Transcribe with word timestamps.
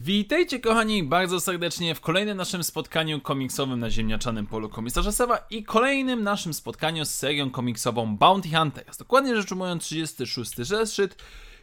Witajcie 0.00 0.60
kochani 0.60 1.02
bardzo 1.02 1.40
serdecznie 1.40 1.94
w 1.94 2.00
kolejnym 2.00 2.36
naszym 2.36 2.64
spotkaniu 2.64 3.20
komiksowym 3.20 3.80
na 3.80 3.90
ziemniaczanym 3.90 4.46
polu 4.46 4.68
komisarza 4.68 5.12
Sewa 5.12 5.38
i 5.50 5.64
kolejnym 5.64 6.22
naszym 6.22 6.54
spotkaniu 6.54 7.04
z 7.04 7.10
serią 7.10 7.50
komiksową 7.50 8.16
Bounty 8.16 8.48
Hunters. 8.48 8.98
Dokładnie 8.98 9.36
rzecz 9.36 9.52
ujmując 9.52 9.84
36 9.84 10.56
zeszyt, 10.56 11.22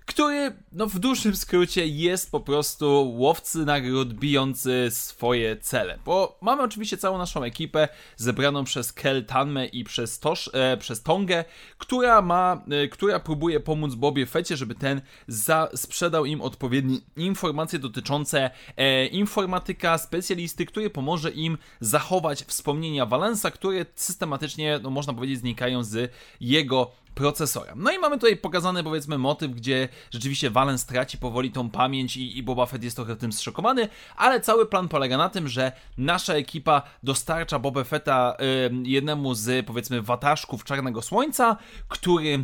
który 0.10 0.54
no 0.72 0.88
w 0.88 1.00
dłuższym 1.00 1.36
skrócie 1.36 1.88
jest 1.88 2.32
po 2.32 2.40
prostu 2.40 3.14
łowcy 3.18 3.58
nagród 3.58 4.14
bijący 4.14 4.88
swoje 4.90 5.58
cele. 5.58 6.00
Bo 6.06 6.38
mamy 6.42 6.64
oczywiście 6.64 6.98
całą 6.98 7.18
naszą 7.18 7.44
ekipę 7.44 7.88
zebraną 8.18 8.64
przez 8.64 8.94
Kel 8.94 9.26
Tanme 9.26 9.66
i 9.66 9.84
przez, 9.84 10.20
Tosh, 10.20 10.50
e, 10.54 10.78
przez 10.78 11.04
Tongę, 11.04 11.46
która 11.78 12.22
ma, 12.22 12.62
e, 12.72 12.88
która 12.88 13.20
próbuje 13.20 13.60
pomóc 13.60 13.96
Bobie 13.96 14.26
Fecie, 14.26 14.58
żeby 14.58 14.76
ten 14.76 15.02
za, 15.28 15.70
sprzedał 15.76 16.26
im 16.26 16.42
odpowiednie 16.42 16.98
informacje 17.18 17.80
dotyczące 17.80 18.50
e, 18.78 19.06
informatyka, 19.06 19.98
specjalisty, 19.98 20.66
który 20.66 20.90
pomoże 20.90 21.32
im 21.32 21.58
zachować 21.80 22.44
wspomnienia 22.44 23.06
Valensa, 23.06 23.52
które 23.52 23.86
systematycznie, 23.96 24.80
no 24.84 24.90
można 24.90 25.14
powiedzieć, 25.14 25.40
znikają 25.40 25.84
z 25.84 26.12
jego 26.40 26.92
procesora. 27.20 27.74
No 27.76 27.92
i 27.92 28.00
mamy 28.00 28.18
tutaj 28.18 28.38
pokazany 28.38 28.84
powiedzmy 28.84 29.18
motyw, 29.18 29.52
gdzie 29.52 29.90
rzeczywiście 30.12 30.50
Valens 30.50 30.86
traci 30.86 31.18
powoli 31.18 31.52
tą 31.52 31.70
pamięć 31.70 32.18
i, 32.18 32.38
i 32.38 32.44
Boba 32.44 32.66
Fett 32.66 32.84
jest 32.84 32.96
trochę 32.96 33.16
tym 33.16 33.34
zszokowany, 33.34 33.90
ale 34.16 34.42
cały 34.42 34.66
plan 34.66 34.88
polega 34.88 35.18
na 35.18 35.30
tym, 35.30 35.48
że 35.48 35.72
nasza 35.98 36.34
ekipa 36.34 36.82
dostarcza 37.04 37.60
Boba 37.60 37.84
Fetta 37.84 38.38
y, 38.42 38.90
jednemu 38.90 39.34
z 39.34 39.66
powiedzmy 39.66 40.02
wataszków 40.02 40.64
Czarnego 40.64 41.02
Słońca, 41.02 41.58
który 41.88 42.44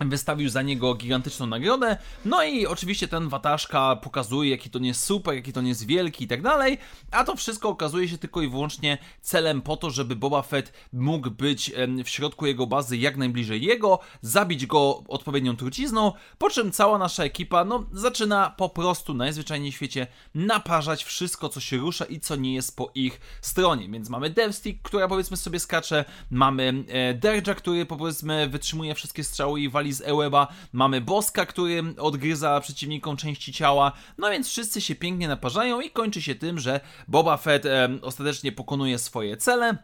wystawił 0.00 0.48
za 0.48 0.62
niego 0.62 0.94
gigantyczną 0.94 1.46
nagrodę, 1.46 1.96
no 2.24 2.44
i 2.44 2.66
oczywiście 2.66 3.08
ten 3.08 3.28
wataszka 3.28 3.96
pokazuje, 3.96 4.50
jaki 4.50 4.70
to 4.70 4.78
nie 4.78 4.88
jest 4.88 5.04
super, 5.04 5.34
jaki 5.34 5.52
to 5.52 5.60
nie 5.60 5.68
jest 5.68 5.86
wielki 5.86 6.24
i 6.24 6.28
tak 6.28 6.42
dalej, 6.42 6.78
a 7.10 7.24
to 7.24 7.36
wszystko 7.36 7.68
okazuje 7.68 8.08
się 8.08 8.18
tylko 8.18 8.42
i 8.42 8.48
wyłącznie 8.48 8.98
celem 9.20 9.62
po 9.62 9.76
to, 9.76 9.90
żeby 9.90 10.16
Boba 10.16 10.42
Fett 10.42 10.72
mógł 10.92 11.30
być 11.30 11.72
w 12.04 12.08
środku 12.08 12.46
jego 12.46 12.66
bazy 12.66 12.96
jak 12.96 13.16
najbliżej 13.16 13.62
jego, 13.62 13.98
zabić 14.22 14.66
go 14.66 15.04
odpowiednią 15.08 15.56
trucizną, 15.56 16.12
po 16.38 16.50
czym 16.50 16.72
cała 16.72 16.98
nasza 16.98 17.24
ekipa, 17.24 17.64
no, 17.64 17.86
zaczyna 17.92 18.50
po 18.50 18.68
prostu 18.68 19.14
najzwyczajniej 19.14 19.72
w 19.72 19.74
świecie 19.74 20.06
naparzać 20.34 21.04
wszystko, 21.04 21.48
co 21.48 21.60
się 21.60 21.76
rusza 21.76 22.04
i 22.04 22.20
co 22.20 22.36
nie 22.36 22.54
jest 22.54 22.76
po 22.76 22.90
ich 22.94 23.20
stronie, 23.40 23.88
więc 23.88 24.08
mamy 24.08 24.30
Devstick, 24.30 24.82
która 24.82 25.08
powiedzmy 25.08 25.36
sobie 25.36 25.60
skacze, 25.60 26.04
mamy 26.30 26.84
e, 26.88 27.14
Derja, 27.14 27.54
który 27.54 27.86
powiedzmy 27.86 28.48
wytrzymuje 28.48 28.94
wszystkie 28.94 29.24
strzały 29.24 29.60
i 29.60 29.68
wali 29.68 29.85
z 29.92 30.00
Eweba, 30.00 30.48
mamy 30.72 31.00
Boska, 31.00 31.46
który 31.46 31.82
odgryza 31.98 32.60
przeciwnikom 32.60 33.16
części 33.16 33.52
ciała, 33.52 33.92
no 34.18 34.30
więc 34.30 34.48
wszyscy 34.48 34.80
się 34.80 34.94
pięknie 34.94 35.28
naparzają 35.28 35.80
i 35.80 35.90
kończy 35.90 36.22
się 36.22 36.34
tym, 36.34 36.58
że 36.58 36.80
Boba 37.08 37.36
Fett 37.36 37.66
e, 37.66 37.88
ostatecznie 38.02 38.52
pokonuje 38.52 38.98
swoje 38.98 39.36
cele 39.36 39.78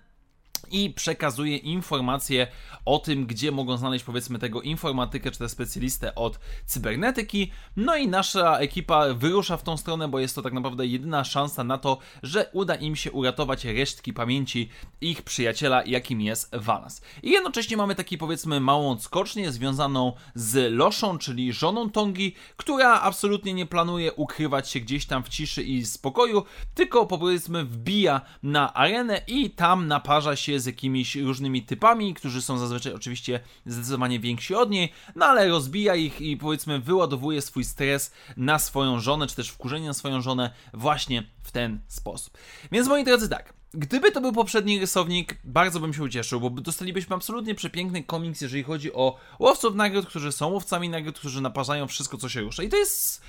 i 0.71 0.91
przekazuje 0.91 1.57
informacje 1.57 2.47
o 2.85 2.99
tym, 2.99 3.27
gdzie 3.27 3.53
mogą 3.53 3.77
znaleźć 3.77 4.05
powiedzmy 4.05 4.39
tego 4.39 4.63
informatykę 4.63 5.31
czy 5.31 5.39
też 5.39 5.51
specjalistę 5.51 6.15
od 6.15 6.39
cybernetyki. 6.67 7.51
No 7.77 7.97
i 7.97 8.09
nasza 8.09 8.59
ekipa 8.59 9.15
wyrusza 9.15 9.57
w 9.57 9.63
tą 9.63 9.77
stronę, 9.77 10.09
bo 10.09 10.19
jest 10.19 10.35
to 10.35 10.43
tak 10.43 10.53
naprawdę 10.53 10.87
jedyna 10.87 11.25
szansa 11.25 11.65
na 11.65 11.79
to, 11.79 11.99
że 12.23 12.51
uda 12.53 12.75
im 12.75 12.97
się 12.97 13.13
uratować 13.13 13.65
resztki 13.65 14.13
pamięci 14.13 14.69
ich 15.01 15.23
przyjaciela, 15.23 15.85
jakim 15.85 16.21
jest 16.21 16.57
Valas. 16.57 17.03
I 17.23 17.31
jednocześnie 17.31 17.77
mamy 17.77 17.95
taki 17.95 18.19
powiedzmy 18.19 18.61
małą 18.61 18.99
skocznię 18.99 19.53
związaną 19.53 20.13
z 20.35 20.73
Loszą, 20.73 21.19
czyli 21.19 21.53
żoną 21.53 21.91
Tongi, 21.91 22.35
która 22.57 23.01
absolutnie 23.01 23.55
nie 23.55 23.67
planuje 23.67 24.13
ukrywać 24.13 24.71
się 24.71 24.81
gdzieś 24.81 25.07
tam 25.07 25.23
w 25.23 25.29
ciszy 25.29 25.63
i 25.63 25.87
spokoju, 25.87 26.45
tylko 26.75 27.07
powiedzmy 27.07 27.65
wbija 27.65 28.21
na 28.43 28.75
arenę 28.75 29.21
i 29.27 29.51
tam 29.51 29.89
naparza 29.89 30.37
się 30.37 30.52
z 30.61 30.67
jakimiś 30.67 31.17
różnymi 31.17 31.63
typami, 31.63 32.15
którzy 32.15 32.43
są 32.43 32.59
zazwyczaj 32.59 32.93
oczywiście 32.93 33.41
zdecydowanie 33.67 34.21
więksi 34.21 34.55
od 34.55 34.71
niej, 34.71 34.93
no 35.17 35.27
ale 35.27 35.49
rozbija 35.49 35.95
ich 35.95 36.21
i 36.21 36.37
powiedzmy 36.37 36.81
wyładowuje 36.81 37.43
swój 37.43 37.65
stres 37.65 38.13
na 38.37 38.59
swoją 38.59 39.01
żonę, 39.01 39.27
czy 39.27 39.37
też 39.37 39.49
wkurzenie 39.49 39.87
na 39.87 39.95
swoją 39.95 40.21
żonę 40.21 40.51
właśnie 40.75 41.23
w 41.43 41.51
ten 41.51 41.81
sposób. 41.89 42.39
Więc 42.73 42.89
moi 42.89 43.05
drodzy, 43.05 43.29
tak. 43.29 43.55
Gdyby 43.75 44.13
to 44.13 44.21
był 44.21 44.33
poprzedni 44.33 44.81
rysownik, 44.81 45.39
bardzo 45.45 45.81
bym 45.81 45.95
się 45.95 46.03
ucieszył, 46.03 46.41
bo 46.41 46.51
dostalibyśmy 46.51 47.17
absolutnie 47.17 47.55
przepiękny 47.55 48.03
komiks, 48.03 48.41
jeżeli 48.41 48.63
chodzi 48.63 48.93
o 48.93 49.19
łowców 49.39 49.75
nagród, 49.75 50.07
którzy 50.07 50.33
są 50.33 50.49
łowcami 50.49 50.89
nagród, 50.89 51.19
którzy 51.19 51.41
naparzają 51.41 51.87
wszystko, 51.87 52.19
co 52.19 52.29
się 52.29 52.41
rusza. 52.41 52.63
I 52.63 52.69
to 52.69 52.77
jest 52.77 53.23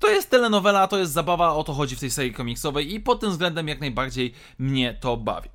to 0.00 0.08
jest 0.08 0.30
telenowela, 0.30 0.88
to 0.88 0.98
jest 0.98 1.12
zabawa, 1.12 1.54
o 1.54 1.64
to 1.64 1.72
chodzi 1.72 1.96
w 1.96 2.00
tej 2.00 2.10
serii 2.10 2.32
komiksowej 2.32 2.94
i 2.94 3.00
pod 3.00 3.20
tym 3.20 3.30
względem 3.30 3.68
jak 3.68 3.80
najbardziej 3.80 4.34
mnie 4.58 4.98
to 5.00 5.16
bawi. 5.16 5.48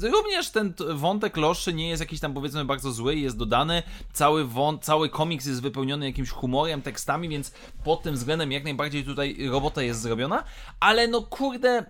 E, 0.00 0.08
również 0.08 0.50
ten 0.50 0.74
wątek 0.94 1.36
loszy 1.36 1.72
nie 1.72 1.88
jest 1.88 2.00
jakiś 2.00 2.20
tam 2.20 2.34
powiedzmy 2.34 2.64
bardzo 2.64 2.92
zły, 2.92 3.16
jest 3.16 3.36
dodany. 3.36 3.82
Cały, 4.12 4.48
cały 4.80 5.08
komiks 5.08 5.46
jest 5.46 5.62
wypełniony 5.62 6.06
jakimś 6.06 6.30
humorem, 6.30 6.82
tekstami, 6.82 7.28
więc 7.28 7.52
pod 7.84 8.02
tym 8.02 8.14
względem 8.14 8.52
jak 8.52 8.64
najbardziej 8.64 9.04
tutaj 9.04 9.48
robota 9.50 9.82
jest 9.82 10.00
zrobiona. 10.00 10.44
Ale 10.80 11.08
no 11.08 11.22
kurde, 11.22 11.84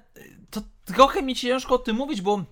to 0.50 0.60
trochę 0.84 1.22
mi 1.22 1.34
ciężko 1.34 1.74
o 1.74 1.78
tym 1.78 1.96
mówić, 1.96 2.22
bo 2.22 2.44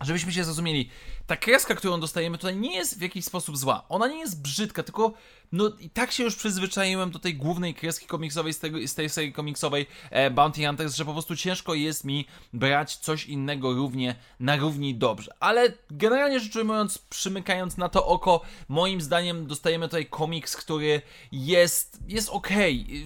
żebyśmy 0.00 0.32
się 0.32 0.44
zrozumieli, 0.44 0.90
ta 1.26 1.36
kreska, 1.36 1.74
którą 1.74 2.00
dostajemy 2.00 2.38
tutaj 2.38 2.56
nie 2.56 2.74
jest 2.74 2.98
w 2.98 3.02
jakiś 3.02 3.24
sposób 3.24 3.56
zła. 3.56 3.84
Ona 3.88 4.08
nie 4.08 4.18
jest 4.18 4.42
brzydka, 4.42 4.82
tylko 4.82 5.12
no 5.52 5.70
i 5.80 5.90
tak 5.90 6.12
się 6.12 6.24
już 6.24 6.36
przyzwyczaiłem 6.36 7.10
do 7.10 7.18
tej 7.18 7.34
głównej 7.34 7.74
kreski 7.74 8.06
komiksowej 8.06 8.52
z, 8.52 8.58
tego, 8.58 8.78
z 8.86 8.94
tej 8.94 9.08
serii 9.08 9.32
komiksowej 9.32 9.86
e, 10.10 10.30
Bounty 10.30 10.66
Hunters, 10.66 10.94
że 10.94 11.04
po 11.04 11.12
prostu 11.12 11.36
ciężko 11.36 11.74
jest 11.74 12.04
mi 12.04 12.26
brać 12.52 12.96
coś 12.96 13.26
innego 13.26 13.72
równie 13.72 14.14
na 14.40 14.56
równi 14.56 14.94
dobrze. 14.94 15.32
Ale 15.40 15.72
generalnie 15.90 16.40
rzecz 16.40 16.56
ujmując, 16.56 16.98
przymykając 16.98 17.76
na 17.76 17.88
to 17.88 18.06
oko, 18.06 18.40
moim 18.68 19.00
zdaniem 19.00 19.46
dostajemy 19.46 19.88
tutaj 19.88 20.06
komiks, 20.06 20.56
który 20.56 21.02
jest, 21.32 21.98
jest 22.08 22.28
ok. 22.28 22.48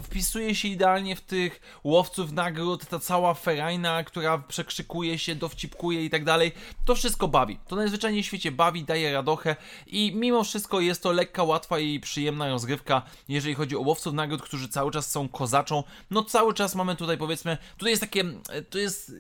Wpisuje 0.03 0.55
się 0.55 0.69
idealnie 0.69 1.17
w 1.17 1.21
tych 1.21 1.61
łowców 1.85 2.33
nagród, 2.33 2.87
ta 2.87 2.99
cała 2.99 3.35
ferajna, 3.35 4.05
która 4.05 4.39
przekrzykuje 4.39 5.19
się, 5.19 5.35
dowcipkuje 5.35 6.05
i 6.05 6.11
tak 6.11 6.25
dalej. 6.25 6.53
To 6.85 6.95
wszystko 6.95 7.29
bawi. 7.29 7.59
To 7.69 7.77
najzwyczajniej 7.77 8.23
w 8.23 8.27
świecie 8.27 8.53
bawi, 8.53 8.85
daje 8.85 9.13
radochę 9.13 9.57
i 9.87 10.13
mimo 10.15 10.45
wszystko 10.45 10.81
jest 10.81 11.03
to 11.03 11.13
lekka, 11.13 11.43
łatwa 11.43 11.79
i 11.79 12.01
przyjemna 12.01 12.32
przyjemna 12.33 12.49
rozgrywka, 12.49 13.03
jeżeli 13.29 13.55
chodzi 13.55 13.77
o 13.77 13.81
łowców 13.81 14.15
nagród, 14.15 14.43
którzy 14.43 14.69
cały 14.69 14.91
czas 14.91 15.11
są 15.11 15.29
kozaczą. 15.29 15.83
No 16.11 16.25
cały 16.25 16.55
czas 16.55 16.75
mamy 16.75 16.97
tutaj 16.97 17.19
powiedzmy, 17.19 17.59
tutaj 17.77 17.91
jest 17.91 18.03
takie, 18.03 18.25
to 18.71 18.79
jest 18.79 19.13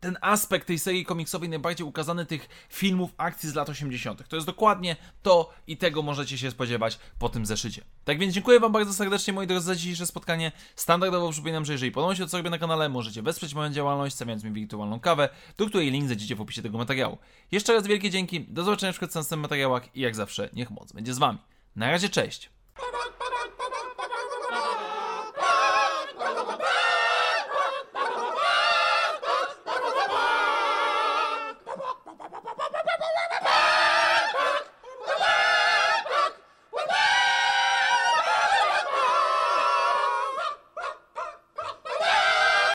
ten 0.00 0.16
aspekt 0.20 0.66
tej 0.66 0.78
serii 0.78 1.04
komiksowej 1.04 1.48
najbardziej 1.48 1.86
ukazany 1.86 2.26
tych 2.26 2.48
filmów 2.68 3.10
akcji 3.16 3.48
z 3.50 3.54
lat 3.54 3.68
80. 3.68 4.28
To 4.28 4.36
jest 4.36 4.46
dokładnie 4.46 4.96
to 5.22 5.50
i 5.66 5.76
tego 5.76 6.02
możecie 6.02 6.38
się 6.38 6.50
spodziewać 6.50 6.98
po 7.18 7.28
tym 7.28 7.46
zeszycie. 7.46 7.84
Tak 8.04 8.18
więc 8.18 8.34
dziękuję 8.34 8.60
Wam 8.60 8.72
bardzo 8.72 8.94
serdecznie 8.94 9.32
moi 9.32 9.46
drodzy 9.46 9.66
za 9.66 9.74
dzisiejsze 9.74 10.06
spotkanie. 10.06 10.52
Standardowo 10.76 11.30
przypominam, 11.30 11.64
że 11.64 11.72
jeżeli 11.72 11.92
podoba 11.92 12.14
się 12.14 12.22
to 12.22 12.28
co 12.28 12.36
robię 12.36 12.50
na 12.50 12.58
kanale, 12.58 12.88
możecie 12.88 13.22
wesprzeć 13.22 13.54
moją 13.54 13.70
działalność, 13.70 14.14
stawiając 14.14 14.44
mi 14.44 14.52
wirtualną 14.52 15.00
kawę, 15.00 15.28
do 15.56 15.66
której 15.66 15.90
link 15.90 16.06
znajdziecie 16.06 16.36
w 16.36 16.40
opisie 16.40 16.62
tego 16.62 16.78
materiału. 16.78 17.18
Jeszcze 17.52 17.72
raz 17.72 17.86
wielkie 17.86 18.10
dzięki, 18.10 18.40
do 18.40 18.64
zobaczenia 18.64 18.92
w 18.92 19.00
następnych 19.00 19.40
materiałach 19.40 19.96
i 19.96 20.00
jak 20.00 20.14
zawsze 20.14 20.48
niech 20.52 20.70
moc 20.70 20.92
będzie 20.92 21.14
z 21.14 21.18
Wami. 21.18 21.38
Na 21.78 21.90
razie, 21.90 22.08
cześć! 22.08 22.50